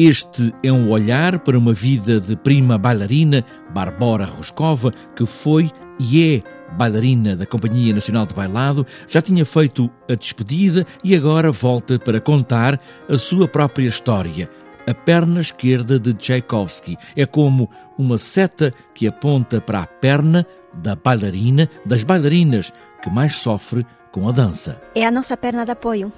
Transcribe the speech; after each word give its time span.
Este 0.00 0.54
é 0.62 0.70
um 0.70 0.90
olhar 0.90 1.40
para 1.40 1.58
uma 1.58 1.72
vida 1.72 2.20
de 2.20 2.36
prima 2.36 2.78
bailarina, 2.78 3.44
Barbora 3.74 4.24
Roscova, 4.24 4.92
que 5.16 5.26
foi 5.26 5.72
e 5.98 6.36
é 6.36 6.74
bailarina 6.76 7.34
da 7.34 7.44
Companhia 7.44 7.92
Nacional 7.92 8.24
de 8.24 8.32
Bailado, 8.32 8.86
já 9.08 9.20
tinha 9.20 9.44
feito 9.44 9.90
a 10.08 10.14
despedida 10.14 10.86
e 11.02 11.16
agora 11.16 11.50
volta 11.50 11.98
para 11.98 12.20
contar 12.20 12.80
a 13.08 13.18
sua 13.18 13.48
própria 13.48 13.88
história. 13.88 14.48
A 14.86 14.94
perna 14.94 15.40
esquerda 15.40 15.98
de 15.98 16.14
Tchaikovsky 16.14 16.96
é 17.16 17.26
como 17.26 17.68
uma 17.98 18.18
seta 18.18 18.72
que 18.94 19.08
aponta 19.08 19.60
para 19.60 19.80
a 19.80 19.86
perna 19.88 20.46
da 20.74 20.94
bailarina, 20.94 21.68
das 21.84 22.04
bailarinas 22.04 22.72
que 23.02 23.10
mais 23.10 23.34
sofre 23.34 23.84
com 24.12 24.28
a 24.28 24.32
dança. 24.32 24.80
É 24.94 25.04
a 25.04 25.10
nossa 25.10 25.36
perna 25.36 25.64
de 25.64 25.72
apoio 25.72 26.12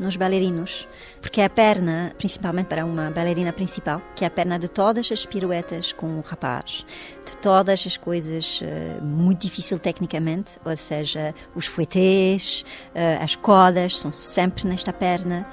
nos 0.00 0.16
bailarinos, 0.16 0.88
porque 1.20 1.40
é 1.40 1.44
a 1.44 1.50
perna, 1.50 2.12
principalmente 2.16 2.66
para 2.66 2.84
uma 2.84 3.10
bailarina 3.10 3.52
principal, 3.52 4.00
que 4.14 4.24
é 4.24 4.26
a 4.26 4.30
perna 4.30 4.58
de 4.58 4.68
todas 4.68 5.10
as 5.10 5.26
piruetas 5.26 5.92
com 5.92 6.18
o 6.18 6.20
rapaz, 6.20 6.86
de 7.24 7.36
todas 7.38 7.84
as 7.86 7.96
coisas 7.96 8.60
uh, 8.60 9.04
muito 9.04 9.42
difíceis 9.42 9.80
tecnicamente, 9.80 10.52
ou 10.64 10.76
seja, 10.76 11.34
os 11.54 11.66
fouetés, 11.66 12.64
uh, 12.94 13.22
as 13.22 13.34
codas, 13.36 13.98
são 13.98 14.12
sempre 14.12 14.66
nesta 14.66 14.92
perna. 14.92 15.46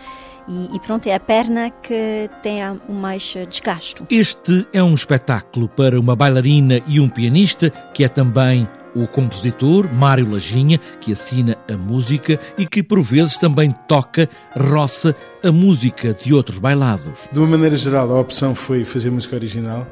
E, 0.48 0.76
e, 0.76 0.80
pronto, 0.80 1.08
é 1.08 1.16
a 1.16 1.20
perna 1.20 1.72
que 1.72 2.30
tem 2.44 2.62
o 2.88 2.94
mais 2.94 3.36
desgasto. 3.50 4.06
Este 4.10 4.68
é 4.72 4.84
um 4.84 4.94
espetáculo 4.94 5.68
para 5.68 6.00
uma 6.00 6.16
bailarina 6.16 6.82
e 6.88 7.00
um 7.00 7.10
pianista 7.10 7.70
que 7.94 8.04
é 8.04 8.08
também 8.08 8.68
o 8.96 9.06
compositor 9.08 9.94
Mário 9.94 10.32
Lajinha, 10.32 10.78
que 11.02 11.12
assina 11.12 11.58
a 11.70 11.76
música 11.76 12.40
e 12.58 12.66
que 12.66 12.82
por 12.82 13.02
vezes 13.02 13.38
também 13.38 13.72
toca, 13.88 14.30
roça 14.56 15.14
a 15.44 15.52
música 15.52 16.14
de 16.14 16.34
outros 16.34 16.60
bailados. 16.60 17.28
De 17.32 17.38
uma 17.38 17.48
maneira 17.48 17.76
geral, 17.76 18.10
a 18.12 18.20
opção 18.20 18.56
foi 18.56 18.86
fazer 18.86 19.12
música 19.12 19.36
original, 19.36 19.86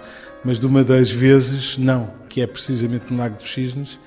mas 0.44 0.60
de 0.60 0.66
uma 0.66 0.84
das 0.84 1.12
vezes, 1.12 1.78
não, 1.78 2.12
que 2.30 2.42
é 2.42 2.48
precisamente 2.48 3.12
no 3.12 3.18
Lago 3.18 3.36
dos 3.36 3.52
Cisnes, 3.52 4.00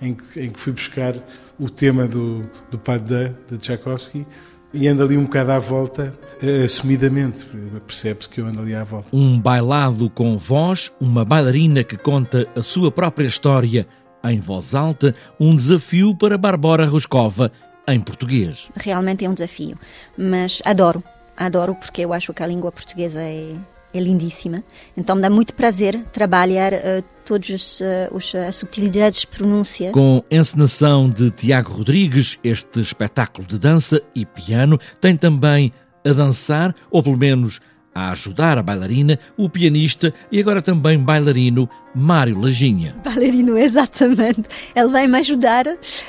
em 0.00 0.14
que, 0.14 0.40
em 0.40 0.50
que 0.50 0.60
fui 0.60 0.72
buscar 0.72 1.14
o 1.58 1.68
tema 1.68 2.06
do, 2.06 2.48
do 2.70 2.78
Padre 2.78 3.34
de 3.48 3.58
Tchaikovsky, 3.58 4.26
e 4.72 4.88
ando 4.88 5.02
ali 5.02 5.16
um 5.16 5.24
bocado 5.24 5.52
à 5.52 5.58
volta, 5.58 6.12
eh, 6.42 6.64
assumidamente, 6.64 7.46
percebe-se 7.86 8.28
que 8.28 8.40
eu 8.40 8.46
ando 8.46 8.60
ali 8.60 8.74
à 8.74 8.84
volta. 8.84 9.08
Um 9.12 9.40
bailado 9.40 10.10
com 10.10 10.36
voz, 10.36 10.92
uma 11.00 11.24
bailarina 11.24 11.82
que 11.82 11.96
conta 11.96 12.46
a 12.54 12.62
sua 12.62 12.90
própria 12.90 13.26
história 13.26 13.86
em 14.24 14.40
voz 14.40 14.74
alta, 14.74 15.14
um 15.38 15.54
desafio 15.54 16.14
para 16.14 16.36
Barbora 16.36 16.84
Roscova, 16.84 17.52
em 17.86 18.00
português. 18.00 18.68
Realmente 18.74 19.24
é 19.24 19.28
um 19.28 19.34
desafio, 19.34 19.78
mas 20.16 20.60
adoro, 20.64 21.02
adoro 21.36 21.74
porque 21.74 22.04
eu 22.04 22.12
acho 22.12 22.34
que 22.34 22.42
a 22.42 22.46
língua 22.46 22.72
portuguesa 22.72 23.22
é, 23.22 23.54
é 23.92 24.00
lindíssima. 24.00 24.62
Então 24.96 25.16
me 25.16 25.22
dá 25.22 25.30
muito 25.30 25.54
prazer 25.54 26.04
trabalhar 26.12 26.72
uh, 26.72 27.04
todas 27.24 27.80
uh, 27.80 28.46
as 28.46 28.56
subtilidades 28.56 29.20
de 29.20 29.26
pronúncia. 29.26 29.90
Com 29.92 30.22
encenação 30.30 31.08
de 31.08 31.30
Tiago 31.30 31.72
Rodrigues, 31.72 32.38
este 32.42 32.80
espetáculo 32.80 33.46
de 33.46 33.58
dança 33.58 34.00
e 34.14 34.24
piano 34.24 34.78
tem 35.00 35.16
também 35.16 35.72
a 36.04 36.12
dançar, 36.12 36.74
ou 36.90 37.02
pelo 37.02 37.18
menos 37.18 37.60
a 37.96 38.10
ajudar 38.10 38.58
a 38.58 38.62
bailarina, 38.62 39.18
o 39.38 39.48
pianista 39.48 40.12
e 40.30 40.38
agora 40.38 40.60
também 40.60 40.98
bailarino 40.98 41.66
Mário 41.94 42.38
Lajinha. 42.38 42.94
Bailarino, 43.02 43.56
exatamente. 43.56 44.42
Ele 44.74 44.88
vai 44.88 45.06
me 45.06 45.18
ajudar 45.18 45.64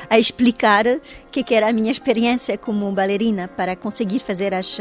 a 0.10 0.20
explicar 0.20 0.86
o 0.86 1.00
que, 1.32 1.42
que 1.42 1.56
era 1.56 1.70
a 1.70 1.72
minha 1.72 1.90
experiência 1.90 2.58
como 2.58 2.92
bailarina 2.92 3.48
para 3.48 3.74
conseguir 3.74 4.20
fazer 4.20 4.54
as. 4.54 4.78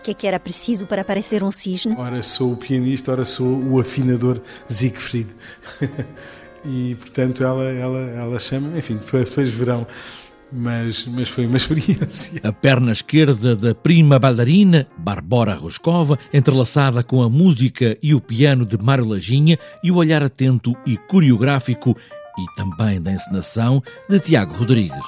O 0.00 0.02
que, 0.02 0.14
que 0.14 0.26
era 0.26 0.40
preciso 0.40 0.86
para 0.86 1.04
parecer 1.04 1.44
um 1.44 1.50
cisne? 1.50 1.94
Ora 1.94 2.22
sou 2.22 2.54
o 2.54 2.56
pianista, 2.56 3.12
ora 3.12 3.26
sou 3.26 3.46
o 3.46 3.78
afinador 3.78 4.40
Siegfried. 4.66 5.28
e 6.64 6.94
portanto 6.94 7.44
ela, 7.44 7.64
ela, 7.64 7.98
ela 7.98 8.38
chama, 8.38 8.78
enfim, 8.78 8.96
depois, 8.96 9.28
depois 9.28 9.50
verão 9.50 9.86
mas, 10.50 11.06
mas 11.06 11.28
foi 11.28 11.46
uma 11.46 11.58
experiência. 11.58 12.40
A 12.42 12.50
perna 12.50 12.92
esquerda 12.92 13.54
da 13.54 13.74
prima 13.74 14.18
bailarina, 14.18 14.86
Barbora 14.96 15.54
Roscova, 15.54 16.18
entrelaçada 16.32 17.04
com 17.04 17.22
a 17.22 17.28
música 17.28 17.96
e 18.02 18.14
o 18.14 18.22
piano 18.22 18.64
de 18.64 18.78
Mário 18.82 19.06
Lajinha 19.06 19.58
e 19.84 19.90
o 19.90 19.96
olhar 19.96 20.22
atento 20.22 20.74
e 20.86 20.96
coreográfico 20.96 21.94
e 22.38 22.54
também 22.56 23.02
da 23.02 23.12
encenação 23.12 23.82
de 24.08 24.18
Tiago 24.18 24.54
Rodrigues. 24.54 25.04